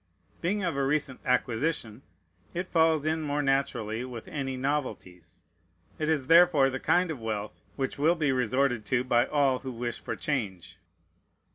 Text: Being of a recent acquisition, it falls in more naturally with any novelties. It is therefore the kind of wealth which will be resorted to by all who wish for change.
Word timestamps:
Being 0.41 0.63
of 0.63 0.75
a 0.75 0.83
recent 0.83 1.19
acquisition, 1.25 2.01
it 2.55 2.67
falls 2.71 3.05
in 3.05 3.21
more 3.21 3.43
naturally 3.43 4.03
with 4.03 4.27
any 4.27 4.57
novelties. 4.57 5.43
It 5.99 6.09
is 6.09 6.25
therefore 6.25 6.71
the 6.71 6.79
kind 6.79 7.11
of 7.11 7.21
wealth 7.21 7.61
which 7.75 7.99
will 7.99 8.15
be 8.15 8.31
resorted 8.31 8.83
to 8.85 9.03
by 9.03 9.27
all 9.27 9.59
who 9.59 9.71
wish 9.71 9.99
for 9.99 10.15
change. 10.15 10.79